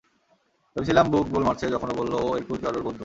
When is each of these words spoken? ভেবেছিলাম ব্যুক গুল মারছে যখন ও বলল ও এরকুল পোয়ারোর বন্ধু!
ভেবেছিলাম 0.75 1.05
ব্যুক 1.11 1.27
গুল 1.33 1.43
মারছে 1.47 1.65
যখন 1.75 1.89
ও 1.91 1.97
বলল 1.99 2.13
ও 2.19 2.37
এরকুল 2.37 2.57
পোয়ারোর 2.59 2.85
বন্ধু! 2.85 2.99